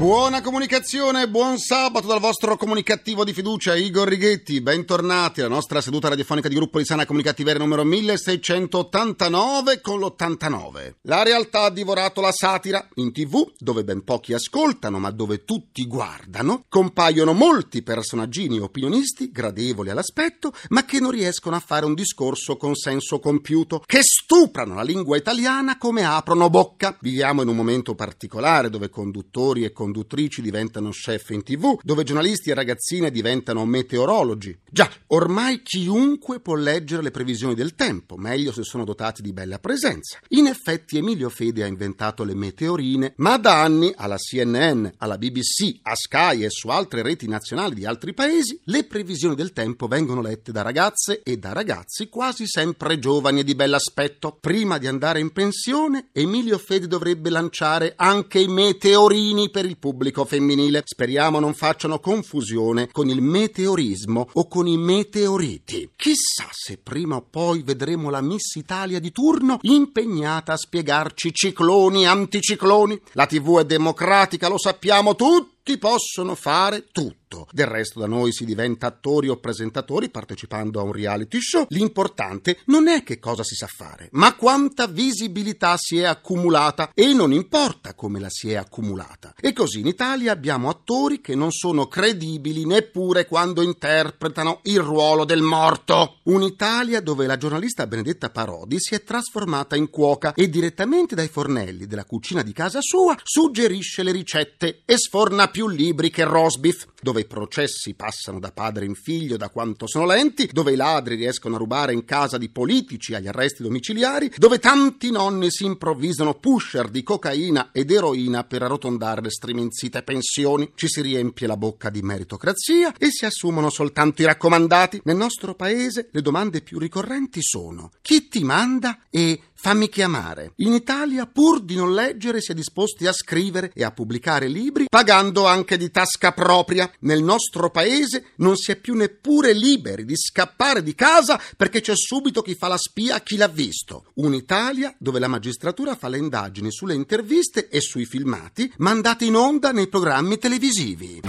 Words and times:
Buona 0.00 0.40
comunicazione, 0.40 1.28
buon 1.28 1.58
sabato 1.58 2.06
dal 2.06 2.20
vostro 2.20 2.56
comunicativo 2.56 3.22
di 3.22 3.34
fiducia 3.34 3.76
Igor 3.76 4.08
Righetti. 4.08 4.62
Bentornati 4.62 5.40
alla 5.40 5.50
nostra 5.50 5.82
seduta 5.82 6.08
radiofonica 6.08 6.48
di 6.48 6.54
gruppo 6.54 6.78
di 6.78 6.86
sana 6.86 7.04
comunicativeria 7.04 7.62
numero 7.62 7.84
1689 7.84 9.82
con 9.82 10.00
l'89. 10.00 10.94
La 11.02 11.22
realtà 11.22 11.64
ha 11.64 11.70
divorato 11.70 12.22
la 12.22 12.32
satira. 12.32 12.88
In 12.94 13.12
tv, 13.12 13.52
dove 13.58 13.84
ben 13.84 14.02
pochi 14.02 14.32
ascoltano, 14.32 14.98
ma 14.98 15.10
dove 15.10 15.44
tutti 15.44 15.86
guardano, 15.86 16.64
compaiono 16.70 17.34
molti 17.34 17.82
personaggini 17.82 18.58
opinionisti, 18.58 19.30
gradevoli 19.30 19.90
all'aspetto, 19.90 20.54
ma 20.68 20.86
che 20.86 20.98
non 20.98 21.10
riescono 21.10 21.56
a 21.56 21.60
fare 21.60 21.84
un 21.84 21.92
discorso 21.92 22.56
con 22.56 22.74
senso 22.74 23.18
compiuto, 23.18 23.82
che 23.84 24.00
stuprano 24.00 24.72
la 24.72 24.82
lingua 24.82 25.18
italiana 25.18 25.76
come 25.76 26.06
aprono 26.06 26.48
bocca. 26.48 26.96
Viviamo 27.02 27.42
in 27.42 27.48
un 27.48 27.56
momento 27.56 27.94
particolare 27.94 28.70
dove 28.70 28.88
conduttori 28.88 29.64
e 29.64 29.72
conduttori 29.72 29.88
conduttrici 29.90 30.40
diventano 30.40 30.90
chef 30.90 31.30
in 31.30 31.42
tv, 31.42 31.78
dove 31.82 32.04
giornalisti 32.04 32.50
e 32.50 32.54
ragazzine 32.54 33.10
diventano 33.10 33.66
meteorologi. 33.66 34.56
Già, 34.70 34.88
ormai 35.08 35.62
chiunque 35.62 36.40
può 36.40 36.54
leggere 36.54 37.02
le 37.02 37.10
previsioni 37.10 37.54
del 37.54 37.74
tempo, 37.74 38.16
meglio 38.16 38.52
se 38.52 38.62
sono 38.62 38.84
dotati 38.84 39.20
di 39.20 39.32
bella 39.32 39.58
presenza. 39.58 40.18
In 40.28 40.46
effetti 40.46 40.98
Emilio 40.98 41.28
Fede 41.28 41.64
ha 41.64 41.66
inventato 41.66 42.22
le 42.22 42.34
meteorine, 42.34 43.14
ma 43.16 43.36
da 43.36 43.62
anni 43.62 43.92
alla 43.96 44.16
CNN, 44.16 44.86
alla 44.98 45.18
BBC, 45.18 45.80
a 45.82 45.94
Sky 45.94 46.44
e 46.44 46.50
su 46.50 46.68
altre 46.68 47.02
reti 47.02 47.26
nazionali 47.26 47.74
di 47.74 47.84
altri 47.84 48.14
paesi, 48.14 48.60
le 48.64 48.84
previsioni 48.84 49.34
del 49.34 49.52
tempo 49.52 49.88
vengono 49.88 50.22
lette 50.22 50.52
da 50.52 50.62
ragazze 50.62 51.22
e 51.22 51.36
da 51.36 51.52
ragazzi 51.52 52.08
quasi 52.08 52.46
sempre 52.46 52.98
giovani 53.00 53.40
e 53.40 53.44
di 53.44 53.56
bell'aspetto. 53.56 54.38
Prima 54.40 54.78
di 54.78 54.86
andare 54.86 55.18
in 55.18 55.32
pensione, 55.32 56.10
Emilio 56.12 56.58
Fede 56.58 56.86
dovrebbe 56.86 57.30
lanciare 57.30 57.94
anche 57.96 58.38
i 58.38 58.46
meteorini 58.46 59.50
per 59.50 59.64
il 59.64 59.78
pubblico 59.80 60.24
femminile. 60.24 60.82
Speriamo 60.84 61.40
non 61.40 61.54
facciano 61.54 61.98
confusione 61.98 62.88
con 62.92 63.08
il 63.08 63.20
meteorismo 63.20 64.28
o 64.32 64.46
con 64.46 64.68
i 64.68 64.76
meteoriti. 64.76 65.90
Chissà 65.96 66.46
se 66.52 66.78
prima 66.78 67.16
o 67.16 67.26
poi 67.28 67.62
vedremo 67.64 68.10
la 68.10 68.20
Miss 68.20 68.54
Italia 68.54 69.00
di 69.00 69.10
turno 69.10 69.58
impegnata 69.62 70.52
a 70.52 70.56
spiegarci 70.56 71.34
cicloni 71.34 72.06
anticicloni. 72.06 73.00
La 73.14 73.26
TV 73.26 73.58
è 73.58 73.64
democratica, 73.64 74.46
lo 74.46 74.58
sappiamo 74.58 75.16
tutti, 75.16 75.59
possono 75.78 76.34
fare 76.34 76.86
tutto. 76.90 77.46
Del 77.52 77.66
resto 77.66 78.00
da 78.00 78.06
noi 78.06 78.32
si 78.32 78.44
diventa 78.44 78.88
attori 78.88 79.28
o 79.28 79.36
presentatori 79.36 80.10
partecipando 80.10 80.80
a 80.80 80.82
un 80.82 80.92
reality 80.92 81.40
show. 81.40 81.66
L'importante 81.68 82.58
non 82.66 82.88
è 82.88 83.04
che 83.04 83.20
cosa 83.20 83.44
si 83.44 83.54
sa 83.54 83.68
fare, 83.68 84.08
ma 84.12 84.34
quanta 84.34 84.86
visibilità 84.88 85.76
si 85.78 85.98
è 85.98 86.04
accumulata 86.04 86.90
e 86.92 87.12
non 87.12 87.32
importa 87.32 87.94
come 87.94 88.18
la 88.18 88.28
si 88.30 88.50
è 88.50 88.56
accumulata. 88.56 89.34
E 89.40 89.52
così 89.52 89.78
in 89.78 89.86
Italia 89.86 90.32
abbiamo 90.32 90.68
attori 90.68 91.20
che 91.20 91.36
non 91.36 91.52
sono 91.52 91.86
credibili 91.86 92.66
neppure 92.66 93.26
quando 93.26 93.62
interpretano 93.62 94.60
il 94.64 94.80
ruolo 94.80 95.24
del 95.24 95.42
morto. 95.42 96.18
Un'Italia 96.24 97.00
dove 97.00 97.26
la 97.26 97.36
giornalista 97.36 97.86
Benedetta 97.86 98.30
Parodi 98.30 98.80
si 98.80 98.94
è 98.94 99.04
trasformata 99.04 99.76
in 99.76 99.88
cuoca 99.88 100.34
e 100.34 100.48
direttamente 100.48 101.14
dai 101.14 101.28
fornelli 101.28 101.86
della 101.86 102.04
cucina 102.04 102.42
di 102.42 102.52
casa 102.52 102.80
sua 102.80 103.16
suggerisce 103.22 104.02
le 104.02 104.12
ricette 104.12 104.82
e 104.84 104.96
sforna 104.96 105.48
più 105.48 105.59
libri 105.68 106.10
che 106.10 106.24
rosbif, 106.24 106.86
dove 107.00 107.20
i 107.22 107.26
processi 107.26 107.94
passano 107.94 108.38
da 108.38 108.52
padre 108.52 108.84
in 108.84 108.94
figlio 108.94 109.36
da 109.36 109.48
quanto 109.48 109.86
sono 109.86 110.06
lenti, 110.06 110.48
dove 110.52 110.72
i 110.72 110.76
ladri 110.76 111.14
riescono 111.14 111.56
a 111.56 111.58
rubare 111.58 111.92
in 111.92 112.04
casa 112.04 112.38
di 112.38 112.48
politici 112.50 113.14
agli 113.14 113.28
arresti 113.28 113.62
domiciliari, 113.62 114.32
dove 114.36 114.58
tanti 114.58 115.10
nonni 115.10 115.50
si 115.50 115.64
improvvisano 115.64 116.34
pusher 116.34 116.88
di 116.88 117.02
cocaina 117.02 117.70
ed 117.72 117.90
eroina 117.90 118.44
per 118.44 118.62
arrotondare 118.62 119.20
le 119.20 119.30
striminzite 119.30 120.02
pensioni, 120.02 120.72
ci 120.74 120.88
si 120.88 121.00
riempie 121.00 121.46
la 121.46 121.56
bocca 121.56 121.90
di 121.90 122.02
meritocrazia 122.02 122.94
e 122.96 123.10
si 123.10 123.24
assumono 123.24 123.70
soltanto 123.70 124.22
i 124.22 124.26
raccomandati. 124.26 125.00
Nel 125.04 125.16
nostro 125.16 125.54
paese 125.54 126.08
le 126.12 126.22
domande 126.22 126.60
più 126.60 126.78
ricorrenti 126.78 127.40
sono 127.42 127.90
chi 128.02 128.28
ti 128.28 128.44
manda 128.44 129.00
e 129.10 129.40
Fammi 129.62 129.90
chiamare. 129.90 130.54
In 130.56 130.72
Italia, 130.72 131.26
pur 131.26 131.60
di 131.60 131.74
non 131.74 131.92
leggere, 131.92 132.40
si 132.40 132.52
è 132.52 132.54
disposti 132.54 133.06
a 133.06 133.12
scrivere 133.12 133.70
e 133.74 133.84
a 133.84 133.90
pubblicare 133.90 134.48
libri, 134.48 134.86
pagando 134.88 135.44
anche 135.46 135.76
di 135.76 135.90
tasca 135.90 136.32
propria. 136.32 136.90
Nel 137.00 137.22
nostro 137.22 137.68
paese 137.68 138.32
non 138.36 138.56
si 138.56 138.70
è 138.70 138.76
più 138.76 138.94
neppure 138.94 139.52
liberi 139.52 140.06
di 140.06 140.16
scappare 140.16 140.82
di 140.82 140.94
casa 140.94 141.38
perché 141.58 141.82
c'è 141.82 141.94
subito 141.94 142.40
chi 142.40 142.54
fa 142.54 142.68
la 142.68 142.78
spia 142.78 143.16
a 143.16 143.20
chi 143.20 143.36
l'ha 143.36 143.48
visto. 143.48 144.06
Un'Italia 144.14 144.94
dove 144.98 145.18
la 145.18 145.28
magistratura 145.28 145.94
fa 145.94 146.08
le 146.08 146.16
indagini 146.16 146.72
sulle 146.72 146.94
interviste 146.94 147.68
e 147.68 147.82
sui 147.82 148.06
filmati 148.06 148.72
mandati 148.78 149.26
in 149.26 149.36
onda 149.36 149.72
nei 149.72 149.88
programmi 149.88 150.38
televisivi. 150.38 151.20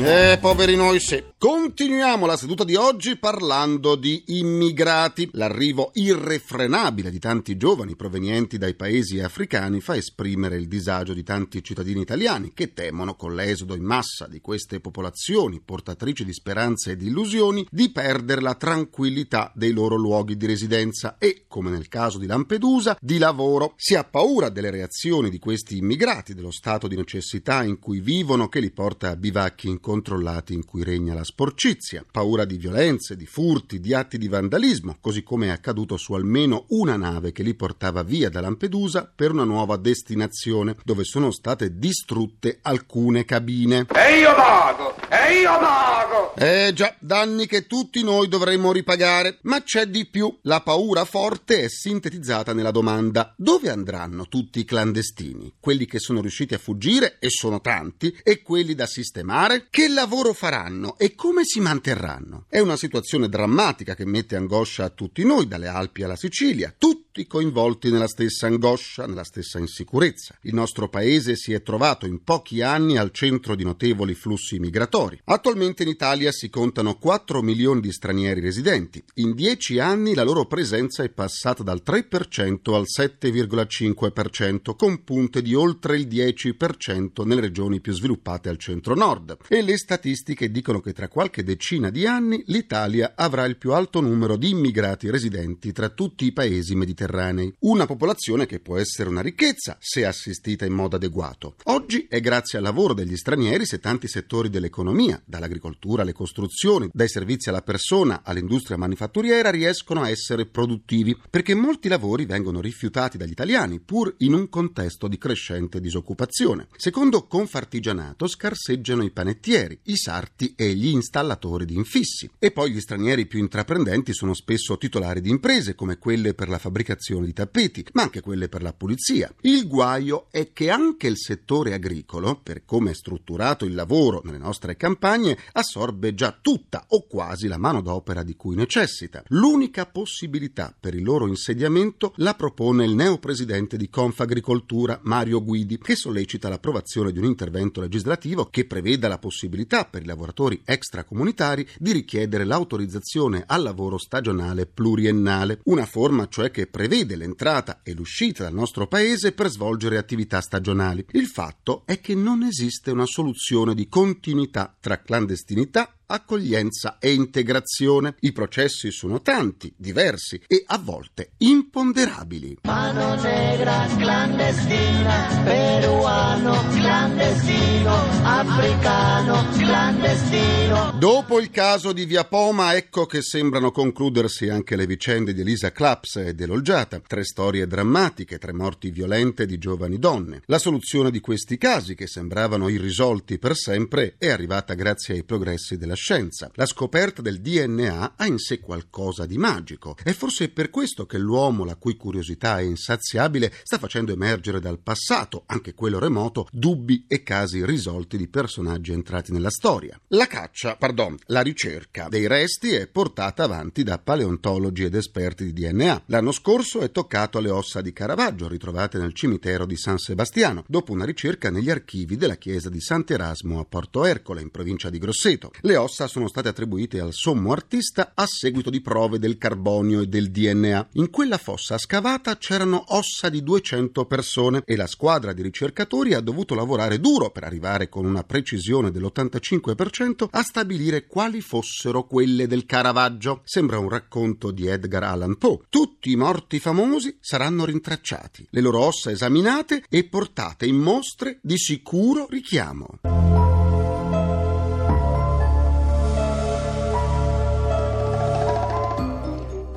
Eh, 0.00 0.38
poveri 0.40 0.76
noi 0.76 1.00
sì. 1.00 1.22
Continuiamo 1.40 2.26
la 2.26 2.36
seduta 2.36 2.64
di 2.64 2.74
oggi 2.74 3.16
parlando 3.16 3.94
di 3.94 4.24
immigrati. 4.26 5.28
L'arrivo 5.34 5.92
irrefrenabile 5.94 7.12
di 7.12 7.20
tanti 7.20 7.56
giovani 7.56 7.94
provenienti 7.94 8.58
dai 8.58 8.74
paesi 8.74 9.20
africani 9.20 9.80
fa 9.80 9.94
esprimere 9.94 10.56
il 10.56 10.66
disagio 10.66 11.14
di 11.14 11.22
tanti 11.22 11.62
cittadini 11.62 12.00
italiani 12.00 12.50
che 12.52 12.72
temono, 12.72 13.14
con 13.14 13.36
l'esodo 13.36 13.76
in 13.76 13.84
massa 13.84 14.26
di 14.26 14.40
queste 14.40 14.80
popolazioni 14.80 15.60
portatrici 15.64 16.24
di 16.24 16.32
speranze 16.32 16.90
e 16.90 16.96
di 16.96 17.06
illusioni, 17.06 17.64
di 17.70 17.92
perdere 17.92 18.40
la 18.40 18.56
tranquillità 18.56 19.52
dei 19.54 19.70
loro 19.70 19.94
luoghi 19.94 20.36
di 20.36 20.46
residenza 20.46 21.18
e, 21.18 21.44
come 21.46 21.70
nel 21.70 21.86
caso 21.86 22.18
di 22.18 22.26
Lampedusa, 22.26 22.98
di 23.00 23.16
lavoro. 23.16 23.74
Si 23.76 23.94
ha 23.94 24.02
paura 24.02 24.48
delle 24.48 24.72
reazioni 24.72 25.30
di 25.30 25.38
questi 25.38 25.76
immigrati, 25.76 26.34
dello 26.34 26.50
stato 26.50 26.88
di 26.88 26.96
necessità 26.96 27.62
in 27.62 27.78
cui 27.78 28.00
vivono 28.00 28.48
che 28.48 28.58
li 28.58 28.72
porta 28.72 29.10
a 29.10 29.16
bivacchi 29.16 29.68
incontrollati 29.68 30.52
in 30.52 30.64
cui 30.64 30.82
regna 30.82 31.14
la 31.14 31.26
sporcizia, 31.28 32.06
paura 32.10 32.46
di 32.46 32.56
violenze, 32.56 33.14
di 33.14 33.26
furti, 33.26 33.80
di 33.80 33.92
atti 33.92 34.16
di 34.16 34.28
vandalismo, 34.28 34.96
così 34.98 35.22
come 35.22 35.48
è 35.48 35.50
accaduto 35.50 35.98
su 35.98 36.14
almeno 36.14 36.64
una 36.68 36.96
nave 36.96 37.32
che 37.32 37.42
li 37.42 37.54
portava 37.54 38.02
via 38.02 38.30
da 38.30 38.40
Lampedusa 38.40 39.12
per 39.14 39.32
una 39.32 39.44
nuova 39.44 39.76
destinazione, 39.76 40.76
dove 40.84 41.04
sono 41.04 41.30
state 41.30 41.76
distrutte 41.76 42.60
alcune 42.62 43.26
cabine. 43.26 43.86
E 43.94 44.20
io 44.20 44.34
vago! 44.34 44.94
E 45.10 45.40
io 45.40 45.58
vago! 45.58 46.34
Eh 46.34 46.72
già, 46.72 46.94
danni 47.00 47.46
che 47.46 47.66
tutti 47.66 48.02
noi 48.04 48.28
dovremmo 48.28 48.72
ripagare. 48.72 49.38
Ma 49.42 49.62
c'è 49.62 49.86
di 49.86 50.06
più. 50.06 50.38
La 50.42 50.60
paura 50.60 51.04
forte 51.04 51.64
è 51.64 51.68
sintetizzata 51.68 52.52
nella 52.52 52.70
domanda: 52.70 53.34
dove 53.36 53.70
andranno 53.70 54.28
tutti 54.28 54.60
i 54.60 54.64
clandestini? 54.64 55.54
Quelli 55.58 55.84
che 55.86 55.98
sono 55.98 56.20
riusciti 56.20 56.54
a 56.54 56.58
fuggire, 56.58 57.16
e 57.18 57.28
sono 57.28 57.60
tanti, 57.60 58.16
e 58.22 58.42
quelli 58.42 58.74
da 58.74 58.86
sistemare? 58.86 59.66
Che 59.68 59.88
lavoro 59.88 60.32
faranno 60.32 60.96
e 60.96 61.14
come 61.18 61.42
si 61.42 61.58
manterranno? 61.58 62.44
È 62.48 62.60
una 62.60 62.76
situazione 62.76 63.28
drammatica 63.28 63.96
che 63.96 64.04
mette 64.04 64.36
angoscia 64.36 64.84
a 64.84 64.90
tutti 64.90 65.24
noi, 65.24 65.48
dalle 65.48 65.66
Alpi 65.66 66.04
alla 66.04 66.14
Sicilia, 66.14 66.72
tutti 66.78 67.07
coinvolti 67.26 67.90
nella 67.90 68.06
stessa 68.06 68.46
angoscia, 68.46 69.06
nella 69.06 69.24
stessa 69.24 69.58
insicurezza. 69.58 70.36
Il 70.42 70.54
nostro 70.54 70.88
paese 70.88 71.36
si 71.36 71.52
è 71.52 71.62
trovato 71.62 72.06
in 72.06 72.22
pochi 72.22 72.62
anni 72.62 72.96
al 72.96 73.10
centro 73.10 73.54
di 73.54 73.64
notevoli 73.64 74.14
flussi 74.14 74.58
migratori. 74.58 75.20
Attualmente 75.24 75.82
in 75.82 75.88
Italia 75.88 76.30
si 76.32 76.48
contano 76.48 76.96
4 76.96 77.42
milioni 77.42 77.80
di 77.80 77.92
stranieri 77.92 78.40
residenti. 78.40 79.02
In 79.14 79.34
10 79.34 79.78
anni 79.80 80.14
la 80.14 80.22
loro 80.22 80.46
presenza 80.46 81.02
è 81.02 81.08
passata 81.08 81.62
dal 81.62 81.82
3% 81.84 82.74
al 82.74 82.84
7,5%, 82.86 84.76
con 84.76 85.02
punte 85.04 85.42
di 85.42 85.54
oltre 85.54 85.96
il 85.96 86.06
10% 86.06 87.26
nelle 87.26 87.40
regioni 87.40 87.80
più 87.80 87.92
sviluppate 87.92 88.48
al 88.48 88.58
centro-nord. 88.58 89.38
E 89.48 89.62
le 89.62 89.76
statistiche 89.76 90.50
dicono 90.50 90.80
che 90.80 90.92
tra 90.92 91.08
qualche 91.08 91.42
decina 91.42 91.90
di 91.90 92.06
anni 92.06 92.42
l'Italia 92.46 93.14
avrà 93.16 93.44
il 93.44 93.56
più 93.56 93.72
alto 93.72 94.00
numero 94.00 94.36
di 94.36 94.50
immigrati 94.50 95.10
residenti 95.10 95.72
tra 95.72 95.88
tutti 95.88 96.24
i 96.24 96.32
paesi 96.32 96.74
mediterranei 96.74 97.06
mediterranei. 97.08 97.54
Una 97.60 97.86
popolazione 97.86 98.46
che 98.46 98.60
può 98.60 98.76
essere 98.76 99.08
una 99.08 99.22
ricchezza 99.22 99.76
se 99.80 100.04
assistita 100.04 100.64
in 100.64 100.72
modo 100.72 100.96
adeguato. 100.96 101.56
Oggi 101.64 102.06
è 102.08 102.20
grazie 102.20 102.58
al 102.58 102.64
lavoro 102.64 102.94
degli 102.94 103.16
stranieri 103.16 103.66
se 103.66 103.80
tanti 103.80 104.06
settori 104.06 104.50
dell'economia, 104.50 105.20
dall'agricoltura 105.24 106.02
alle 106.02 106.12
costruzioni, 106.12 106.88
dai 106.92 107.08
servizi 107.08 107.48
alla 107.48 107.62
persona 107.62 108.22
all'industria 108.22 108.76
manifatturiera, 108.76 109.50
riescono 109.50 110.02
a 110.02 110.10
essere 110.10 110.46
produttivi, 110.46 111.16
perché 111.30 111.54
molti 111.54 111.88
lavori 111.88 112.26
vengono 112.26 112.60
rifiutati 112.60 113.16
dagli 113.16 113.30
italiani, 113.30 113.80
pur 113.80 114.14
in 114.18 114.34
un 114.34 114.48
contesto 114.48 115.08
di 115.08 115.18
crescente 115.18 115.80
disoccupazione. 115.80 116.68
Secondo 116.76 117.26
Confartigianato 117.26 118.26
scarseggiano 118.26 119.02
i 119.02 119.10
panettieri, 119.10 119.78
i 119.84 119.96
sarti 119.96 120.54
e 120.56 120.74
gli 120.74 120.88
installatori 120.88 121.64
di 121.64 121.74
infissi. 121.74 122.30
E 122.38 122.50
poi 122.50 122.70
gli 122.70 122.80
stranieri 122.80 123.26
più 123.26 123.38
intraprendenti 123.38 124.12
sono 124.12 124.34
spesso 124.34 124.76
titolari 124.78 125.20
di 125.20 125.30
imprese, 125.30 125.74
come 125.74 125.98
quelle 125.98 126.34
per 126.34 126.48
la 126.48 126.58
fabbricazione 126.58 126.97
di 126.98 127.32
tappeti, 127.32 127.86
ma 127.92 128.02
anche 128.02 128.20
quelle 128.20 128.48
per 128.48 128.62
la 128.62 128.72
pulizia. 128.72 129.32
Il 129.42 129.66
guaio 129.66 130.26
è 130.30 130.52
che 130.52 130.70
anche 130.70 131.06
il 131.06 131.16
settore 131.16 131.72
agricolo, 131.72 132.40
per 132.42 132.64
come 132.64 132.90
è 132.90 132.94
strutturato 132.94 133.64
il 133.64 133.74
lavoro 133.74 134.20
nelle 134.24 134.38
nostre 134.38 134.76
campagne, 134.76 135.38
assorbe 135.52 136.14
già 136.14 136.36
tutta 136.40 136.84
o 136.88 137.06
quasi 137.06 137.46
la 137.46 137.56
manodopera 137.56 138.22
di 138.22 138.34
cui 138.34 138.56
necessita. 138.56 139.22
L'unica 139.28 139.86
possibilità 139.86 140.74
per 140.78 140.94
il 140.94 141.02
loro 141.02 141.26
insediamento 141.26 142.12
la 142.16 142.34
propone 142.34 142.84
il 142.84 142.94
neopresidente 142.94 143.76
di 143.76 143.88
Confagricoltura, 143.88 144.98
Mario 145.04 145.42
Guidi, 145.42 145.78
che 145.78 145.94
sollecita 145.94 146.48
l'approvazione 146.48 147.12
di 147.12 147.18
un 147.18 147.24
intervento 147.24 147.80
legislativo 147.80 148.46
che 148.46 148.66
preveda 148.66 149.08
la 149.08 149.18
possibilità 149.18 149.84
per 149.84 150.02
i 150.02 150.06
lavoratori 150.06 150.60
extracomunitari 150.64 151.66
di 151.78 151.92
richiedere 151.92 152.44
l'autorizzazione 152.44 153.44
al 153.46 153.62
lavoro 153.62 153.98
stagionale 153.98 154.66
pluriennale, 154.66 155.60
una 155.64 155.86
forma 155.86 156.28
cioè 156.28 156.50
che 156.50 156.66
prevede 156.78 157.16
l'entrata 157.16 157.80
e 157.82 157.92
l'uscita 157.92 158.44
dal 158.44 158.54
nostro 158.54 158.86
paese 158.86 159.32
per 159.32 159.48
svolgere 159.48 159.98
attività 159.98 160.40
stagionali. 160.40 161.04
Il 161.10 161.26
fatto 161.26 161.82
è 161.84 162.00
che 162.00 162.14
non 162.14 162.44
esiste 162.44 162.92
una 162.92 163.04
soluzione 163.04 163.74
di 163.74 163.88
continuità 163.88 164.76
tra 164.78 165.00
clandestinità 165.00 165.97
accoglienza 166.08 166.98
e 166.98 167.12
integrazione. 167.12 168.16
I 168.20 168.32
processi 168.32 168.90
sono 168.90 169.20
tanti, 169.20 169.72
diversi 169.76 170.40
e 170.46 170.64
a 170.66 170.78
volte 170.78 171.32
imponderabili. 171.38 172.58
Mano 172.62 173.14
negra 173.20 173.86
clandestina, 173.96 175.42
peruano 175.44 176.68
clandestino, 176.70 177.94
africano 178.22 179.48
clandestino. 179.56 180.96
Dopo 180.98 181.40
il 181.40 181.50
caso 181.50 181.92
di 181.92 182.06
Via 182.06 182.24
Poma, 182.24 182.74
ecco 182.74 183.06
che 183.06 183.22
sembrano 183.22 183.70
concludersi 183.70 184.48
anche 184.48 184.76
le 184.76 184.86
vicende 184.86 185.32
di 185.34 185.42
Elisa 185.42 185.72
Claps 185.72 186.16
e 186.16 186.34
dell'Olgiata. 186.34 187.00
Tre 187.00 187.24
storie 187.24 187.66
drammatiche, 187.66 188.38
tre 188.38 188.52
morti 188.52 188.90
violente 188.90 189.46
di 189.46 189.58
giovani 189.58 189.98
donne. 189.98 190.42
La 190.46 190.58
soluzione 190.58 191.10
di 191.10 191.20
questi 191.20 191.58
casi, 191.58 191.94
che 191.94 192.06
sembravano 192.06 192.68
irrisolti 192.68 193.38
per 193.38 193.54
sempre, 193.54 194.14
è 194.18 194.28
arrivata 194.28 194.74
grazie 194.74 195.14
ai 195.14 195.24
progressi 195.24 195.76
della 195.76 195.96
scienza. 195.98 196.50
La 196.54 196.64
scoperta 196.64 197.20
del 197.20 197.40
DNA 197.40 198.14
ha 198.16 198.26
in 198.26 198.38
sé 198.38 198.60
qualcosa 198.60 199.26
di 199.26 199.36
magico. 199.36 199.96
È 200.02 200.12
forse 200.12 200.48
per 200.48 200.70
questo 200.70 201.04
che 201.06 201.18
l'uomo, 201.18 201.64
la 201.64 201.76
cui 201.76 201.96
curiosità 201.96 202.58
è 202.58 202.62
insaziabile, 202.62 203.52
sta 203.62 203.78
facendo 203.78 204.12
emergere 204.12 204.60
dal 204.60 204.78
passato, 204.78 205.42
anche 205.46 205.74
quello 205.74 205.98
remoto, 205.98 206.46
dubbi 206.52 207.04
e 207.08 207.22
casi 207.22 207.64
risolti 207.64 208.16
di 208.16 208.28
personaggi 208.28 208.92
entrati 208.92 209.32
nella 209.32 209.50
storia. 209.50 210.00
La 210.08 210.26
caccia, 210.26 210.76
pardon, 210.76 211.16
la 211.26 211.40
ricerca 211.40 212.08
dei 212.08 212.26
resti 212.26 212.72
è 212.72 212.86
portata 212.86 213.42
avanti 213.42 213.82
da 213.82 213.98
paleontologi 213.98 214.84
ed 214.84 214.94
esperti 214.94 215.44
di 215.44 215.52
DNA. 215.52 216.04
L'anno 216.06 216.32
scorso 216.32 216.80
è 216.80 216.92
toccato 216.92 217.38
alle 217.38 217.50
ossa 217.50 217.80
di 217.80 217.92
Caravaggio 217.92 218.46
ritrovate 218.46 218.98
nel 218.98 219.14
cimitero 219.14 219.66
di 219.66 219.76
San 219.76 219.98
Sebastiano, 219.98 220.64
dopo 220.68 220.92
una 220.92 221.04
ricerca 221.04 221.50
negli 221.50 221.70
archivi 221.70 222.16
della 222.16 222.36
chiesa 222.36 222.68
di 222.68 222.80
Sant'Erasmo 222.80 223.58
a 223.58 223.64
Porto 223.64 224.04
Ercole, 224.04 224.42
in 224.42 224.50
provincia 224.50 224.90
di 224.90 224.98
Grosseto. 224.98 225.50
Le 225.62 225.76
ossa 225.76 225.87
sono 225.88 226.28
state 226.28 226.48
attribuite 226.48 227.00
al 227.00 227.12
sommo 227.12 227.52
artista 227.52 228.12
a 228.14 228.26
seguito 228.26 228.70
di 228.70 228.80
prove 228.80 229.18
del 229.18 229.38
carbonio 229.38 230.00
e 230.00 230.06
del 230.06 230.30
DNA. 230.30 230.88
In 230.92 231.10
quella 231.10 231.38
fossa 231.38 231.78
scavata 231.78 232.36
c'erano 232.36 232.84
ossa 232.88 233.28
di 233.28 233.42
200 233.42 234.04
persone 234.06 234.62
e 234.64 234.76
la 234.76 234.86
squadra 234.86 235.32
di 235.32 235.42
ricercatori 235.42 236.14
ha 236.14 236.20
dovuto 236.20 236.54
lavorare 236.54 237.00
duro 237.00 237.30
per 237.30 237.44
arrivare 237.44 237.88
con 237.88 238.04
una 238.04 238.24
precisione 238.24 238.90
dell'85% 238.90 240.28
a 240.30 240.42
stabilire 240.42 241.06
quali 241.06 241.40
fossero 241.40 242.06
quelle 242.06 242.46
del 242.46 242.66
Caravaggio. 242.66 243.40
Sembra 243.44 243.78
un 243.78 243.88
racconto 243.88 244.50
di 244.50 244.66
Edgar 244.66 245.04
Allan 245.04 245.36
Poe. 245.36 245.60
Tutti 245.68 246.10
i 246.10 246.16
morti 246.16 246.58
famosi 246.58 247.16
saranno 247.20 247.64
rintracciati, 247.64 248.46
le 248.50 248.60
loro 248.60 248.80
ossa 248.80 249.10
esaminate 249.10 249.84
e 249.88 250.04
portate 250.04 250.66
in 250.66 250.76
mostre 250.76 251.38
di 251.42 251.56
sicuro 251.56 252.26
richiamo. 252.28 253.57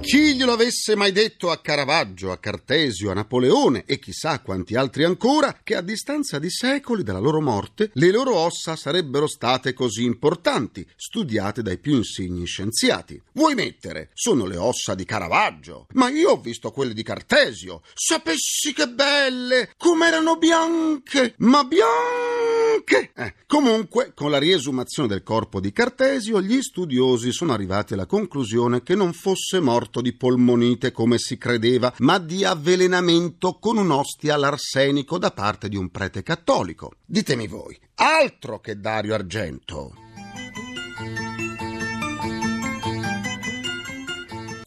Chi 0.01 0.33
glielo 0.33 0.51
avesse 0.51 0.95
mai 0.95 1.11
detto 1.11 1.51
a 1.51 1.59
Caravaggio, 1.61 2.31
a 2.31 2.37
Cartesio, 2.37 3.11
a 3.11 3.13
Napoleone 3.13 3.83
e 3.85 3.99
chissà 3.99 4.39
quanti 4.39 4.75
altri 4.75 5.03
ancora 5.03 5.59
che 5.63 5.75
a 5.75 5.81
distanza 5.81 6.39
di 6.39 6.49
secoli 6.49 7.03
dalla 7.03 7.19
loro 7.19 7.39
morte 7.39 7.91
le 7.93 8.09
loro 8.09 8.35
ossa 8.35 8.75
sarebbero 8.75 9.27
state 9.27 9.73
così 9.73 10.03
importanti, 10.03 10.85
studiate 10.95 11.61
dai 11.61 11.77
più 11.77 11.97
insigni 11.97 12.45
scienziati. 12.45 13.21
Vuoi 13.33 13.53
mettere? 13.53 14.09
Sono 14.13 14.47
le 14.47 14.57
ossa 14.57 14.95
di 14.95 15.05
Caravaggio, 15.05 15.85
ma 15.93 16.09
io 16.09 16.31
ho 16.31 16.41
visto 16.41 16.71
quelle 16.71 16.95
di 16.95 17.03
Cartesio. 17.03 17.83
Sapessi 17.93 18.73
che 18.73 18.87
belle! 18.87 19.71
Com'erano 19.77 20.35
bianche! 20.35 21.35
Ma 21.37 21.63
bianche! 21.63 22.40
Eh, 23.13 23.33
comunque, 23.45 24.13
con 24.15 24.31
la 24.31 24.37
riesumazione 24.37 25.07
del 25.07 25.23
corpo 25.23 25.59
di 25.59 25.71
Cartesio, 25.71 26.41
gli 26.41 26.61
studiosi 26.61 27.31
sono 27.31 27.53
arrivati 27.53 27.93
alla 27.93 28.05
conclusione 28.05 28.83
che 28.83 28.95
non 28.95 29.13
fosse 29.13 29.59
morto 29.59 30.01
di 30.01 30.13
polmonite 30.13 30.91
come 30.91 31.17
si 31.17 31.37
credeva, 31.37 31.93
ma 31.99 32.17
di 32.17 32.43
avvelenamento 32.43 33.57
con 33.59 33.77
un'ostia 33.77 34.35
all'arsenico 34.35 35.17
da 35.17 35.31
parte 35.31 35.69
di 35.69 35.77
un 35.77 35.89
prete 35.89 36.23
cattolico. 36.23 36.93
Ditemi 37.05 37.47
voi, 37.47 37.77
altro 37.95 38.59
che 38.59 38.79
Dario 38.79 39.13
Argento. 39.13 40.09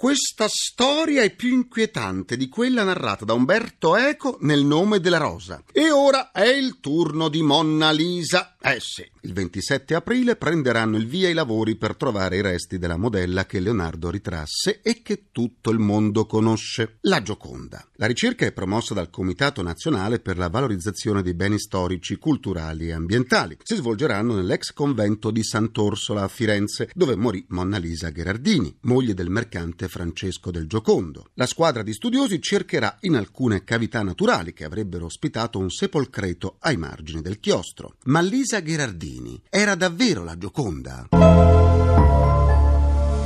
Questa 0.05 0.49
storia 0.49 1.23
è 1.23 1.35
più 1.35 1.55
inquietante 1.55 2.37
di 2.37 2.51
quella 2.51 2.85
narrata 2.85 3.25
da 3.25 3.33
Umberto 3.33 3.97
Eco 3.97 4.37
nel 4.43 4.63
nome 4.63 5.01
della 5.01 5.17
rosa. 5.17 5.63
E 5.73 5.91
ora 5.91 6.31
è 6.31 6.47
il 6.47 6.79
turno 6.79 7.31
di 7.31 7.41
Monna 7.41 7.91
Lisa. 7.91 8.54
Eh 8.67 8.81
sì, 8.81 9.07
il 9.21 9.35
27 9.35 9.95
aprile 9.95 10.37
prenderanno 10.37 10.97
il 10.97 11.07
via 11.07 11.29
i 11.29 11.35
lavori 11.35 11.77
per 11.77 11.97
trovare 11.97 12.39
i 12.39 12.41
resti 12.41 12.79
della 12.79 12.97
modella 12.97 13.45
che 13.45 13.61
Leonardo 13.61 14.09
ritrasse 14.09 14.81
e 14.81 15.03
che 15.03 15.27
tutto 15.33 15.69
il 15.69 15.79
mondo 15.79 16.25
conosce, 16.25 16.97
la 17.03 17.21
Gioconda. 17.21 17.87
La 17.97 18.07
ricerca 18.07 18.47
è 18.47 18.53
promossa 18.53 18.95
dal 18.95 19.11
Comitato 19.11 19.61
Nazionale 19.61 20.19
per 20.19 20.39
la 20.39 20.49
valorizzazione 20.49 21.21
dei 21.21 21.35
beni 21.35 21.59
storici, 21.59 22.17
culturali 22.17 22.89
e 22.89 22.93
ambientali. 22.93 23.59
Si 23.63 23.75
svolgeranno 23.75 24.35
nell'ex 24.35 24.73
convento 24.73 25.31
di 25.31 25.45
Sant'Orsola 25.45 26.23
a 26.23 26.29
Firenze, 26.29 26.89
dove 26.95 27.17
morì 27.17 27.45
Monna 27.51 27.77
Lisa 27.77 28.09
Gherardini, 28.09 28.75
moglie 28.85 29.13
del 29.13 29.29
mercante 29.29 29.89
Francesco 29.89 30.51
del 30.51 30.67
Giocondo. 30.67 31.29
La 31.35 31.47
squadra 31.47 31.83
di 31.83 31.93
studiosi 31.93 32.41
cercherà 32.41 32.97
in 33.01 33.17
alcune 33.17 33.63
cavità 33.63 34.03
naturali 34.03 34.55
che 34.55 34.65
avrebbero 34.65 35.05
ospitato 35.05 35.59
un 35.59 35.69
sepolcreto 35.69 36.57
ai 36.61 36.79
margini 36.79 37.21
del 37.21 37.41
chiostro. 37.41 37.97
Ma 38.05 38.23
Lisa 38.23 38.53
Gherardini 38.61 39.41
era 39.51 39.75
davvero 39.75 40.25
la 40.25 40.37
Gioconda? 40.37 41.09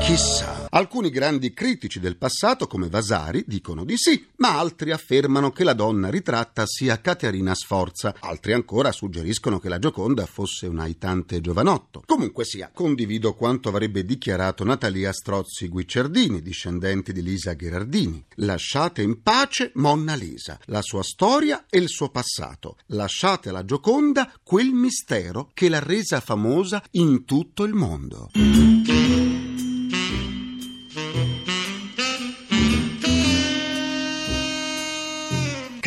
Chissà. 0.00 0.57
Alcuni 0.70 1.08
grandi 1.10 1.54
critici 1.54 1.98
del 1.98 2.16
passato, 2.16 2.66
come 2.66 2.88
Vasari, 2.88 3.44
dicono 3.46 3.84
di 3.84 3.96
sì, 3.96 4.26
ma 4.36 4.58
altri 4.58 4.90
affermano 4.90 5.50
che 5.50 5.64
la 5.64 5.72
donna 5.72 6.10
ritratta 6.10 6.64
sia 6.66 7.00
Caterina 7.00 7.54
Sforza. 7.54 8.14
Altri 8.20 8.52
ancora 8.52 8.92
suggeriscono 8.92 9.58
che 9.58 9.68
la 9.70 9.78
Gioconda 9.78 10.26
fosse 10.26 10.66
un 10.66 10.78
aitante 10.78 11.40
giovanotto. 11.40 12.02
Comunque 12.04 12.44
sia, 12.44 12.70
condivido 12.72 13.34
quanto 13.34 13.70
avrebbe 13.70 14.04
dichiarato 14.04 14.62
Natalia 14.64 15.12
Strozzi 15.12 15.68
Guicciardini, 15.68 16.42
discendente 16.42 17.12
di 17.12 17.22
Lisa 17.22 17.54
Gherardini. 17.54 18.24
Lasciate 18.36 19.00
in 19.00 19.22
pace 19.22 19.72
Monna 19.74 20.14
Lisa, 20.14 20.58
la 20.66 20.82
sua 20.82 21.02
storia 21.02 21.64
e 21.70 21.78
il 21.78 21.88
suo 21.88 22.10
passato. 22.10 22.76
Lasciate 22.88 23.48
alla 23.48 23.64
Gioconda 23.64 24.30
quel 24.42 24.70
mistero 24.72 25.50
che 25.54 25.68
l'ha 25.68 25.80
resa 25.80 26.20
famosa 26.20 26.82
in 26.92 27.24
tutto 27.24 27.64
il 27.64 27.72
mondo. 27.72 28.30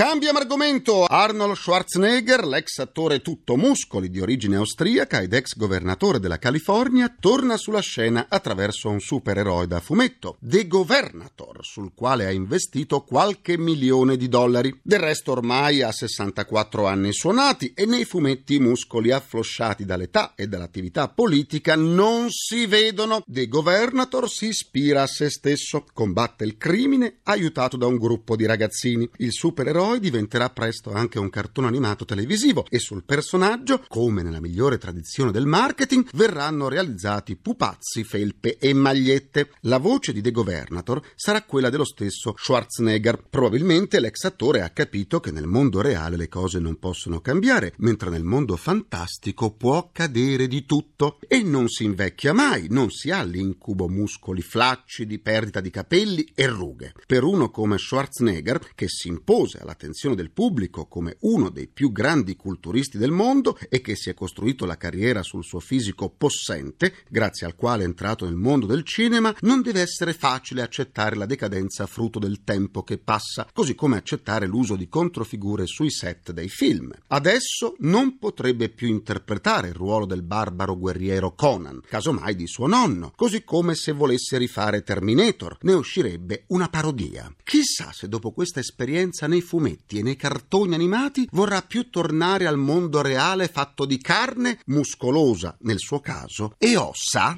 Cambiamo 0.02 0.40
argomento. 0.40 1.06
Arnold 1.06 1.56
Schwarzenegger, 1.56 2.44
l'ex 2.44 2.80
attore 2.80 3.22
tutto 3.22 3.56
muscoli 3.56 4.10
di 4.10 4.20
origine 4.20 4.56
austriaca 4.56 5.22
ed 5.22 5.32
ex 5.32 5.56
governatore 5.56 6.20
della 6.20 6.40
California, 6.40 7.16
torna 7.20 7.56
sulla 7.56 7.82
scena 7.82 8.26
attraverso 8.28 8.90
un 8.90 9.00
supereroe 9.00 9.68
da 9.68 9.80
fumetto, 9.80 10.38
The 10.40 10.66
Governator, 10.66 11.60
sul 11.62 11.92
quale 11.94 12.26
ha 12.26 12.32
investito 12.32 13.04
qualche 13.04 13.60
milione 13.60 14.18
di 14.18 14.28
dollari. 14.28 14.76
Del 14.82 14.98
resto 14.98 15.34
ormai 15.34 15.84
ha 15.84 15.92
64 15.92 16.88
anni 16.88 17.14
suonati 17.14 17.74
e 17.76 17.86
nei 17.86 18.06
fumetti 18.06 18.56
i 18.56 18.60
muscoli 18.60 19.12
afflosciati 19.12 19.86
dall'età 19.86 20.34
e 20.34 20.48
dall'attività 20.48 21.10
politica 21.10 21.76
non 21.76 22.32
si 22.32 22.66
vedono. 22.66 23.22
The 23.28 23.48
Governator 23.48 24.28
si 24.28 24.48
ispira 24.48 25.04
a 25.04 25.08
se 25.08 25.30
stesso, 25.30 25.86
combatte 25.94 26.44
il 26.44 26.58
crimine 26.58 27.20
aiutato 27.26 27.78
da 27.78 27.86
un 27.86 27.98
gruppo 27.98 28.36
di 28.36 28.48
ragazzini. 28.48 29.08
Il 29.18 29.32
supereroe 29.32 29.90
poi 29.92 30.00
diventerà 30.00 30.50
presto 30.50 30.94
anche 30.94 31.20
un 31.20 31.30
cartone 31.30 31.68
animato 31.68 32.06
televisivo 32.06 32.66
e 32.70 32.80
sul 32.80 33.04
personaggio, 33.04 33.84
come 33.90 34.24
nella 34.24 34.40
migliore 34.40 34.78
tradizione 34.78 35.32
del 35.32 35.46
marketing, 35.46 36.08
verranno 36.14 36.70
realizzati 36.70 37.36
pupazzi, 37.36 38.06
felpe 38.06 38.58
e 38.58 38.74
magliette. 38.74 39.50
La 39.64 39.80
voce 39.80 40.14
di 40.14 40.22
The 40.22 40.32
Governator 40.32 41.02
sarà 41.14 41.44
quella 41.44 41.70
dello 41.70 41.84
stesso 41.84 42.34
Schwarzenegger. 42.38 43.22
Probabilmente 43.30 44.00
l'ex 44.00 44.24
attore 44.24 44.62
ha 44.62 44.70
capito 44.70 45.20
che 45.20 45.32
nel 45.32 45.46
mondo 45.46 45.82
reale 45.82 46.16
le 46.16 46.30
cose 46.30 46.60
non 46.60 46.80
possono 46.80 47.20
cambiare, 47.20 47.74
mentre 47.80 48.10
nel 48.10 48.24
mondo 48.24 48.56
fantastico 48.56 49.52
può 49.52 49.78
accadere 49.78 50.48
di 50.48 50.66
tutto. 50.66 51.20
E 51.28 51.44
non 51.44 51.68
si 51.68 51.84
invecchia 51.84 52.32
mai, 52.32 52.68
non 52.70 52.92
si 52.92 53.12
ha 53.12 53.24
l'incubo 53.24 53.90
muscoli 53.90 54.42
flaccidi, 54.42 55.20
perdita 55.20 55.60
di 55.60 55.70
capelli 55.70 56.32
e 56.34 56.48
rughe. 56.48 56.94
Per 57.06 57.26
uno 57.26 57.50
come 57.50 57.78
Schwarzenegger, 57.78 58.70
che 58.74 58.88
si 58.88 59.10
impose 59.10 59.58
alla 59.58 59.71
all'attenzione 59.72 60.16
del 60.16 60.32
pubblico 60.32 60.86
come 60.86 61.18
uno 61.22 61.50
dei 61.50 61.68
più 61.68 61.92
grandi 61.92 62.36
culturisti 62.36 62.98
del 62.98 63.12
mondo 63.12 63.58
e 63.70 63.82
che 63.82 63.96
si 63.96 64.10
è 64.10 64.14
costruito 64.14 64.66
la 64.66 64.78
carriera 64.78 65.24
sul 65.24 65.44
suo 65.44 65.60
fisico 65.60 66.10
possente, 66.10 66.94
grazie 67.10 67.46
al 67.46 67.56
quale 67.56 67.84
è 67.84 67.86
entrato 67.86 68.26
nel 68.26 68.36
mondo 68.36 68.66
del 68.66 68.84
cinema, 68.84 69.34
non 69.42 69.62
deve 69.62 69.82
essere 69.82 70.14
facile 70.14 70.62
accettare 70.62 71.16
la 71.16 71.26
decadenza 71.26 71.88
frutto 71.88 72.20
del 72.20 72.44
tempo 72.44 72.84
che 72.84 72.98
passa, 72.98 73.48
così 73.52 73.74
come 73.76 73.98
accettare 73.98 74.46
l'uso 74.46 74.76
di 74.76 74.88
controfigure 74.88 75.66
sui 75.66 75.90
set 75.90 76.32
dei 76.32 76.50
film. 76.50 76.92
Adesso 77.08 77.76
non 77.80 78.18
potrebbe 78.20 78.70
più 78.70 78.88
interpretare 78.88 79.70
il 79.70 79.74
ruolo 79.74 80.06
del 80.06 80.24
barbaro 80.24 80.78
guerriero 80.78 81.34
Conan, 81.34 81.82
casomai 81.88 82.36
di 82.36 82.48
suo 82.48 82.68
nonno, 82.68 83.14
così 83.16 83.44
come 83.44 83.76
se 83.76 83.94
volesse 83.94 84.38
rifare 84.38 84.84
Terminator, 84.84 85.58
ne 85.62 85.74
uscirebbe 85.74 86.44
una 86.48 86.68
parodia. 86.68 87.34
Chissà 87.44 87.92
se 87.94 88.08
dopo 88.08 88.32
questa 88.32 88.60
esperienza 88.60 89.28
nei 89.28 89.42
fumetti 89.42 89.61
fumetti 89.62 90.00
e 90.00 90.02
nei 90.02 90.16
cartoni 90.16 90.74
animati 90.74 91.28
vorrà 91.32 91.62
più 91.62 91.92
tornare 91.92 92.48
al 92.48 92.58
mondo 92.58 93.02
reale 93.02 93.48
fatto 93.48 93.86
di 93.86 94.00
carne, 94.00 94.60
muscolosa 94.66 95.56
nel 95.62 95.78
suo 95.78 96.00
caso, 96.00 96.56
e 96.58 96.76
ossa. 96.76 97.38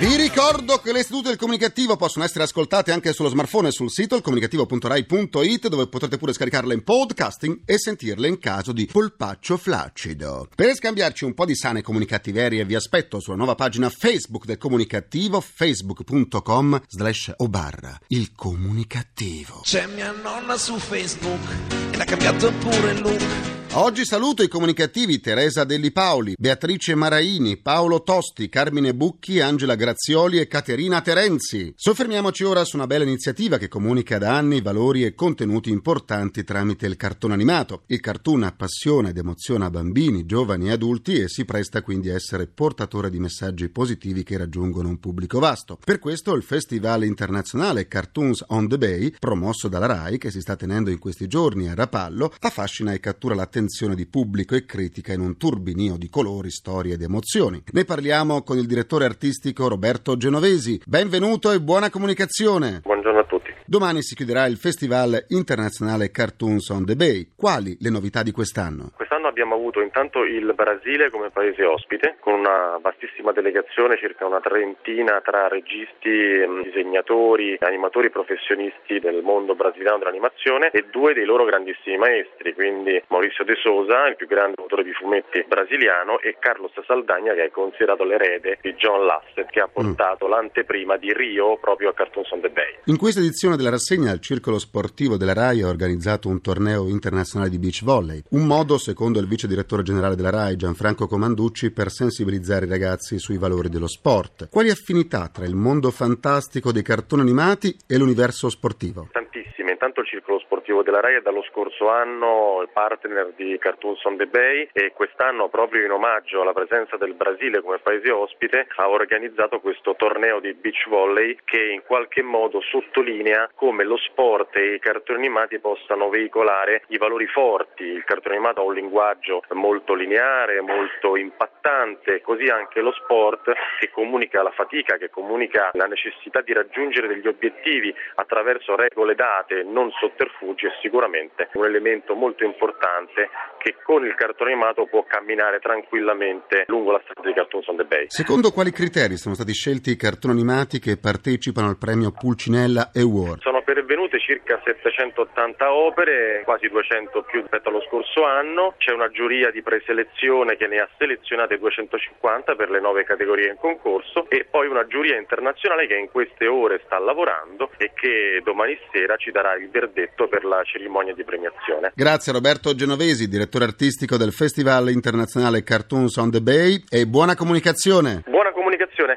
Vi 0.00 0.16
ricordo 0.16 0.78
che 0.78 0.92
le 0.92 1.02
sedute 1.02 1.28
del 1.28 1.36
comunicativo 1.36 1.94
possono 1.94 2.24
essere 2.24 2.44
ascoltate 2.44 2.90
anche 2.90 3.12
sullo 3.12 3.28
smartphone 3.28 3.68
e 3.68 3.70
sul 3.70 3.90
sito 3.90 4.18
comunicativo.rai.it 4.22 5.68
dove 5.68 5.88
potrete 5.88 6.16
pure 6.16 6.32
scaricarle 6.32 6.72
in 6.72 6.82
podcasting 6.82 7.60
e 7.66 7.78
sentirle 7.78 8.26
in 8.26 8.38
caso 8.38 8.72
di 8.72 8.86
polpaccio 8.86 9.58
flaccido. 9.58 10.48
Per 10.54 10.74
scambiarci 10.74 11.26
un 11.26 11.34
po' 11.34 11.44
di 11.44 11.54
sane 11.54 11.82
comunicattiverie 11.82 12.64
vi 12.64 12.76
aspetto 12.76 13.20
sulla 13.20 13.36
nuova 13.36 13.54
pagina 13.54 13.90
Facebook 13.90 14.46
del 14.46 14.56
comunicativo 14.56 15.38
facebook.com 15.38 16.80
slash 16.88 17.34
o 17.36 17.48
barra 17.48 17.98
il 18.06 18.32
comunicativo. 18.34 19.60
C'è 19.64 19.86
mia 19.86 20.12
nonna 20.12 20.56
su 20.56 20.78
Facebook 20.78 21.46
e 21.90 21.98
l'ha 21.98 22.04
cambiato 22.04 22.50
pure 22.52 22.92
il 22.92 23.00
look. 23.02 23.59
Oggi 23.74 24.04
saluto 24.04 24.42
i 24.42 24.48
comunicativi 24.48 25.20
Teresa 25.20 25.62
Delli 25.62 25.92
Paoli, 25.92 26.34
Beatrice 26.36 26.96
Maraini, 26.96 27.56
Paolo 27.56 28.02
Tosti, 28.02 28.48
Carmine 28.48 28.96
Bucchi, 28.96 29.38
Angela 29.38 29.76
Grazioli 29.76 30.40
e 30.40 30.48
Caterina 30.48 31.00
Terenzi. 31.00 31.72
Soffermiamoci 31.76 32.42
ora 32.42 32.64
su 32.64 32.74
una 32.74 32.88
bella 32.88 33.04
iniziativa 33.04 33.58
che 33.58 33.68
comunica 33.68 34.18
da 34.18 34.36
anni 34.36 34.60
valori 34.60 35.04
e 35.04 35.14
contenuti 35.14 35.70
importanti 35.70 36.42
tramite 36.42 36.86
il 36.86 36.96
cartone 36.96 37.34
animato. 37.34 37.84
Il 37.86 38.00
cartoon 38.00 38.42
appassiona 38.42 39.10
ed 39.10 39.18
emoziona 39.18 39.70
bambini, 39.70 40.26
giovani 40.26 40.66
e 40.66 40.72
adulti 40.72 41.20
e 41.20 41.28
si 41.28 41.44
presta 41.44 41.80
quindi 41.80 42.10
a 42.10 42.16
essere 42.16 42.48
portatore 42.48 43.08
di 43.08 43.20
messaggi 43.20 43.68
positivi 43.68 44.24
che 44.24 44.36
raggiungono 44.36 44.88
un 44.88 44.98
pubblico 44.98 45.38
vasto. 45.38 45.78
Per 45.82 46.00
questo 46.00 46.34
il 46.34 46.42
Festival 46.42 47.04
internazionale 47.04 47.86
Cartoons 47.86 48.46
on 48.48 48.66
the 48.66 48.78
Bay, 48.78 49.14
promosso 49.16 49.68
dalla 49.68 49.86
RAI, 49.86 50.18
che 50.18 50.32
si 50.32 50.40
sta 50.40 50.56
tenendo 50.56 50.90
in 50.90 50.98
questi 50.98 51.28
giorni 51.28 51.68
a 51.68 51.74
Rapallo, 51.74 52.34
affascina 52.40 52.92
e 52.92 52.98
cattura 52.98 53.36
l'attenzione 53.36 53.58
l'attenzione 53.60 53.94
di 53.94 54.06
pubblico 54.06 54.54
e 54.54 54.64
critica 54.64 55.12
in 55.12 55.20
un 55.20 55.36
turbinio 55.36 55.96
di 55.98 56.08
colori, 56.08 56.50
storie 56.50 56.94
ed 56.94 57.02
emozioni. 57.02 57.62
Ne 57.72 57.84
parliamo 57.84 58.42
con 58.42 58.56
il 58.56 58.66
direttore 58.66 59.04
artistico 59.04 59.68
Roberto 59.68 60.16
Genovesi. 60.16 60.80
Benvenuto 60.86 61.52
e 61.52 61.60
buona 61.60 61.90
comunicazione. 61.90 62.80
Buongiorno 62.82 63.18
a 63.18 63.24
tutti. 63.24 63.52
Domani 63.66 64.02
si 64.02 64.14
chiuderà 64.14 64.46
il 64.46 64.56
Festival 64.56 65.26
internazionale 65.28 66.10
Cartoons 66.10 66.68
on 66.70 66.86
the 66.86 66.96
Bay. 66.96 67.28
Quali 67.36 67.76
le 67.80 67.90
novità 67.90 68.22
di 68.22 68.30
quest'anno? 68.30 68.92
Quest'anno 68.94 69.19
abbiamo 69.30 69.54
avuto 69.54 69.80
intanto 69.80 70.24
il 70.24 70.52
Brasile 70.54 71.10
come 71.10 71.30
paese 71.30 71.64
ospite, 71.64 72.16
con 72.20 72.34
una 72.34 72.78
vastissima 72.82 73.32
delegazione, 73.32 73.96
circa 73.96 74.26
una 74.26 74.40
trentina 74.40 75.20
tra 75.22 75.48
registi, 75.48 76.10
mm, 76.10 76.62
disegnatori, 76.62 77.56
animatori 77.60 78.10
professionisti 78.10 78.98
del 78.98 79.22
mondo 79.22 79.54
brasiliano 79.54 79.98
dell'animazione 79.98 80.70
e 80.70 80.86
due 80.90 81.14
dei 81.14 81.24
loro 81.24 81.44
grandissimi 81.44 81.96
maestri, 81.96 82.54
quindi 82.54 83.00
Maurizio 83.08 83.44
De 83.44 83.54
Souza, 83.56 84.06
il 84.08 84.16
più 84.16 84.26
grande 84.26 84.60
autore 84.60 84.82
di 84.82 84.92
fumetti 84.92 85.44
brasiliano, 85.46 86.18
e 86.20 86.36
Carlos 86.38 86.72
Saldagna, 86.84 87.32
che 87.34 87.44
è 87.44 87.50
considerato 87.50 88.04
l'erede 88.04 88.58
di 88.60 88.74
John 88.74 89.06
Lasset, 89.06 89.48
che 89.50 89.60
ha 89.60 89.68
portato 89.68 90.26
mm. 90.26 90.30
l'anteprima 90.30 90.96
di 90.96 91.12
Rio 91.12 91.56
proprio 91.58 91.90
a 91.90 91.94
Cartoons 91.94 92.30
on 92.32 92.40
the 92.40 92.50
Bay. 92.50 92.78
In 92.86 92.98
questa 92.98 93.20
edizione 93.20 93.56
della 93.56 93.70
rassegna 93.70 94.12
il 94.12 94.20
Circolo 94.20 94.58
Sportivo 94.58 95.16
della 95.16 95.34
RAI 95.34 95.62
ha 95.62 95.68
organizzato 95.68 96.28
un 96.28 96.40
torneo 96.40 96.88
internazionale 96.88 97.50
di 97.50 97.58
beach 97.58 97.84
volley, 97.84 98.22
un 98.30 98.46
modo, 98.46 98.78
secondo 98.78 99.19
il 99.20 99.28
vice 99.28 99.46
direttore 99.46 99.82
generale 99.82 100.16
della 100.16 100.30
RAI, 100.30 100.56
Gianfranco 100.56 101.06
Comanducci, 101.06 101.70
per 101.70 101.90
sensibilizzare 101.90 102.66
i 102.66 102.68
ragazzi 102.68 103.18
sui 103.18 103.38
valori 103.38 103.68
dello 103.68 103.86
sport. 103.86 104.48
Quali 104.48 104.70
affinità 104.70 105.28
tra 105.28 105.44
il 105.44 105.54
mondo 105.54 105.90
fantastico 105.90 106.72
dei 106.72 106.82
cartoni 106.82 107.22
animati 107.22 107.76
e 107.86 107.96
l'universo 107.98 108.48
sportivo? 108.48 109.08
Tantissime. 109.12 109.59
Il 110.00 110.06
Circolo 110.06 110.38
Sportivo 110.38 110.60
Sportivo 110.70 110.82
della 110.82 111.00
RAI 111.00 111.16
è 111.16 111.20
dallo 111.20 111.42
scorso 111.42 111.88
anno 111.88 112.68
partner 112.72 113.32
di 113.34 113.56
Cartoons 113.58 114.04
on 114.04 114.16
the 114.16 114.26
Bay 114.26 114.68
e 114.72 114.92
quest'anno 114.92 115.48
proprio 115.48 115.84
in 115.84 115.90
omaggio 115.90 116.42
alla 116.42 116.52
presenza 116.52 116.96
del 116.96 117.14
Brasile 117.14 117.60
come 117.60 117.78
paese 117.78 118.10
ospite 118.10 118.66
ha 118.76 118.88
organizzato 118.88 119.58
questo 119.58 119.94
torneo 119.96 120.38
di 120.38 120.52
beach 120.54 120.88
volley 120.88 121.38
che 121.44 121.62
in 121.62 121.82
qualche 121.84 122.22
modo 122.22 122.60
sottolinea 122.60 123.50
come 123.54 123.84
lo 123.84 123.96
sport 123.96 124.56
e 124.56 124.74
i 124.74 124.78
cartoni 124.78 125.18
animati 125.18 125.58
possano 125.58 126.08
veicolare 126.08 126.82
i 126.88 126.98
valori 126.98 127.26
forti. 127.26 127.84
Il 127.84 128.04
cartone 128.04 128.36
animato 128.36 128.60
ha 128.60 128.64
un 128.64 128.74
linguaggio 128.74 129.42
molto 129.52 129.94
lineare, 129.94 130.60
molto 130.60 131.16
impattante, 131.16 132.20
così 132.20 132.44
anche 132.44 132.80
lo 132.80 132.92
sport 132.92 133.52
che 133.78 133.90
comunica 133.90 134.42
la 134.42 134.52
fatica, 134.52 134.96
che 134.98 135.10
comunica 135.10 135.70
la 135.72 135.86
necessità 135.86 136.40
di 136.42 136.52
raggiungere 136.52 137.08
degli 137.08 137.26
obiettivi 137.26 137.94
attraverso 138.16 138.76
regole 138.76 139.14
date, 139.14 139.62
non 139.62 139.89
sotterfugi 139.98 140.60
oggi 140.60 140.66
è 140.66 140.72
sicuramente 140.82 141.48
un 141.54 141.64
elemento 141.64 142.14
molto 142.14 142.44
importante 142.44 143.30
che 143.58 143.76
con 143.82 144.04
il 144.04 144.14
cartone 144.14 144.52
animato 144.52 144.86
può 144.86 145.04
camminare 145.04 145.58
tranquillamente 145.58 146.64
lungo 146.66 146.92
la 146.92 147.00
strada 147.02 147.26
di 147.28 147.34
Cartoons 147.34 147.66
on 147.68 147.76
the 147.76 147.84
Bay. 147.84 148.04
Secondo 148.08 148.50
quali 148.50 148.70
criteri 148.70 149.16
sono 149.16 149.34
stati 149.34 149.52
scelti 149.52 149.90
i 149.90 149.96
cartoni 149.96 150.34
animati 150.34 150.78
che 150.78 150.98
partecipano 150.98 151.68
al 151.68 151.78
premio 151.78 152.12
Pulcinella 152.12 152.90
Award? 152.94 153.40
Sono 153.40 153.62
pervenute 153.62 154.18
circa 154.18 154.60
780 154.64 155.72
opere, 155.72 156.42
quasi 156.44 156.68
200 156.68 157.22
più 157.22 157.40
rispetto 157.40 157.68
allo 157.68 157.82
scorso 157.88 158.24
anno. 158.24 158.74
C'è 158.78 158.92
una 158.92 159.10
giuria 159.10 159.50
di 159.50 159.62
preselezione 159.62 160.56
che 160.56 160.66
ne 160.66 160.78
ha 160.78 160.88
selezionate 160.98 161.58
250 161.58 162.54
per 162.54 162.70
le 162.70 162.80
nove 162.80 163.04
categorie 163.04 163.48
in 163.48 163.56
concorso 163.56 164.28
e 164.28 164.46
poi 164.50 164.66
una 164.66 164.86
giuria 164.86 165.16
internazionale 165.18 165.86
che 165.86 165.96
in 165.96 166.10
queste 166.10 166.46
ore 166.46 166.82
sta 166.84 166.98
lavorando 166.98 167.70
e 167.76 167.92
che 167.94 168.40
domani 168.42 168.78
sera 168.92 169.16
ci 169.16 169.30
darà 169.30 169.54
il 169.54 169.68
verdetto 169.80 170.28
per 170.28 170.44
la 170.44 170.62
cerimonia 170.64 171.14
di 171.14 171.24
premiazione. 171.24 171.92
Grazie 171.94 172.32
Roberto 172.32 172.74
Genovesi, 172.74 173.28
direttore 173.28 173.64
artistico 173.64 174.16
del 174.16 174.32
Festival 174.32 174.90
internazionale 174.90 175.62
Cartoons 175.62 176.16
on 176.16 176.30
the 176.30 176.42
Bay 176.42 176.82
e 176.88 177.06
buona 177.06 177.34
comunicazione. 177.34 178.22
Buona 178.26 178.52
comunicazione. 178.52 179.16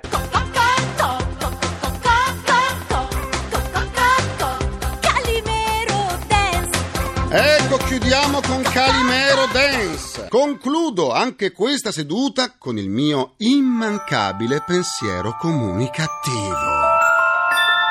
Ecco, 7.36 7.77
chiudiamo 7.77 8.41
con 8.41 8.62
Calimero 8.62 9.48
Dance. 9.51 10.27
Concludo 10.29 11.12
anche 11.12 11.51
questa 11.51 11.91
seduta 11.91 12.53
con 12.60 12.77
il 12.77 12.89
mio 12.89 13.34
immancabile 13.38 14.63
pensiero 14.65 15.36
comunicativo. 15.39 16.92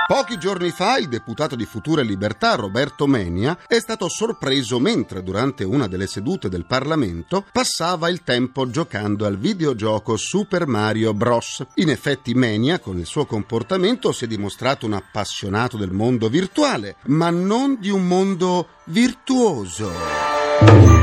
Pochi 0.07 0.37
giorni 0.37 0.71
fa 0.71 0.99
il 0.99 1.09
deputato 1.09 1.55
di 1.55 1.65
Futura 1.65 2.03
Libertà 2.03 2.55
Roberto 2.55 3.07
Menia 3.07 3.57
è 3.67 3.79
stato 3.79 4.09
sorpreso 4.09 4.79
mentre 4.79 5.23
durante 5.23 5.65
una 5.65 5.87
delle 5.87 6.07
sedute 6.07 6.49
del 6.49 6.67
Parlamento 6.67 7.45
passava 7.51 8.11
il 8.11 8.23
tempo 8.23 8.69
giocando 8.69 9.27
al 9.27 9.39
videogioco 9.39 10.17
Super 10.17 10.67
Mario 10.67 11.15
Bros. 11.15 11.65
In 11.77 11.89
effetti 11.89 12.35
Menia 12.35 12.81
con 12.81 12.99
il 12.99 13.07
suo 13.07 13.27
comportamento 13.27 14.13
si 14.13 14.25
è 14.25 14.29
dimostrato 14.29 14.87
un 14.87 14.95
appassionato 14.95 15.77
del 15.77 15.93
mondo 15.93 16.29
virtuale, 16.29 16.97
ma 17.07 17.31
non 17.31 17.79
di 17.81 17.91
un 17.91 18.07
mondo 18.07 18.69
virtuoso. 18.87 21.02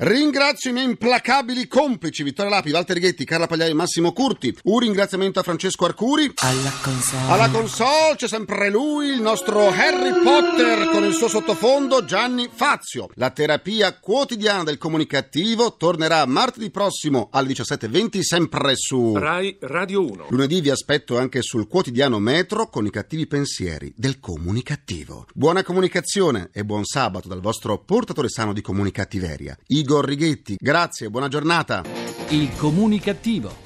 Ringrazio 0.00 0.70
i 0.70 0.72
miei 0.72 0.84
implacabili 0.84 1.66
complici 1.66 2.22
Vittorio 2.22 2.52
Lapi, 2.52 2.70
Walter 2.70 3.00
Ghetti, 3.00 3.24
Carla 3.24 3.48
Pagliai 3.48 3.70
e 3.70 3.74
Massimo 3.74 4.12
Curti. 4.12 4.56
Un 4.64 4.78
ringraziamento 4.78 5.40
a 5.40 5.42
Francesco 5.42 5.86
Arcuri. 5.86 6.34
Alla 6.36 6.72
console. 6.80 7.32
Alla 7.32 7.50
console 7.50 8.14
c'è 8.14 8.28
sempre 8.28 8.70
lui, 8.70 9.08
il 9.08 9.20
nostro 9.20 9.66
Harry 9.66 10.12
Potter 10.22 10.90
con 10.90 11.02
il 11.02 11.14
suo 11.14 11.26
sottofondo 11.26 12.04
Gianni 12.04 12.48
Fazio. 12.48 13.08
La 13.14 13.30
terapia 13.30 13.98
quotidiana 13.98 14.62
del 14.62 14.78
comunicativo 14.78 15.74
tornerà 15.76 16.24
martedì 16.26 16.70
prossimo 16.70 17.28
alle 17.32 17.48
17.20 17.48 18.20
sempre 18.20 18.76
su 18.76 19.16
Rai 19.16 19.56
Radio 19.62 20.08
1. 20.08 20.26
Lunedì 20.28 20.60
vi 20.60 20.70
aspetto 20.70 21.18
anche 21.18 21.42
sul 21.42 21.66
quotidiano 21.66 22.20
Metro 22.20 22.68
con 22.68 22.86
i 22.86 22.90
cattivi 22.90 23.26
pensieri 23.26 23.92
del 23.96 24.20
comunicativo. 24.20 25.26
Buona 25.34 25.64
comunicazione 25.64 26.50
e 26.52 26.64
buon 26.64 26.84
sabato 26.84 27.26
dal 27.26 27.40
vostro 27.40 27.78
portatore 27.78 28.28
sano 28.28 28.52
di 28.52 28.60
comunicattiveria. 28.60 29.58
Igor 29.88 30.04
Righetti, 30.04 30.56
grazie, 30.60 31.08
buona 31.08 31.28
giornata. 31.28 31.82
Il 32.28 32.54
comunicativo. 32.58 33.56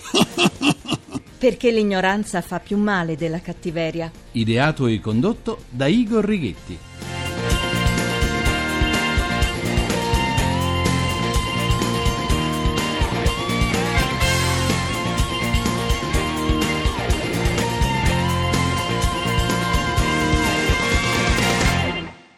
Perché 1.36 1.72
l'ignoranza 1.72 2.40
fa 2.42 2.60
più 2.60 2.76
male 2.76 3.16
della 3.16 3.40
cattiveria. 3.40 4.08
Ideato 4.30 4.86
e 4.86 5.00
condotto 5.00 5.64
da 5.68 5.88
Igor 5.88 6.24
Righetti. 6.24 6.78